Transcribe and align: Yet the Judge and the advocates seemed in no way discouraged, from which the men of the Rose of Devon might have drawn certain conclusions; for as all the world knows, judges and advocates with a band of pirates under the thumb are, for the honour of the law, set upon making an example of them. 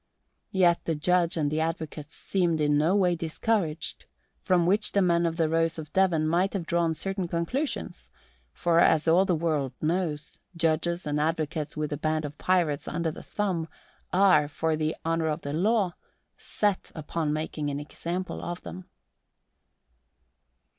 Yet 0.51 0.85
the 0.85 0.95
Judge 0.95 1.37
and 1.37 1.51
the 1.51 1.59
advocates 1.59 2.15
seemed 2.15 2.59
in 2.59 2.75
no 2.75 2.95
way 2.95 3.15
discouraged, 3.15 4.05
from 4.41 4.65
which 4.65 4.93
the 4.93 5.01
men 5.03 5.27
of 5.27 5.37
the 5.37 5.47
Rose 5.47 5.77
of 5.77 5.93
Devon 5.93 6.27
might 6.27 6.53
have 6.53 6.65
drawn 6.65 6.95
certain 6.95 7.27
conclusions; 7.27 8.09
for 8.51 8.79
as 8.79 9.07
all 9.07 9.25
the 9.25 9.35
world 9.35 9.73
knows, 9.79 10.39
judges 10.57 11.05
and 11.05 11.19
advocates 11.21 11.77
with 11.77 11.93
a 11.93 11.97
band 11.97 12.25
of 12.25 12.39
pirates 12.39 12.87
under 12.87 13.11
the 13.11 13.21
thumb 13.21 13.67
are, 14.11 14.47
for 14.47 14.75
the 14.75 14.95
honour 15.05 15.27
of 15.27 15.41
the 15.41 15.53
law, 15.53 15.93
set 16.35 16.91
upon 16.95 17.31
making 17.31 17.69
an 17.69 17.79
example 17.79 18.43
of 18.43 18.63
them. 18.63 18.85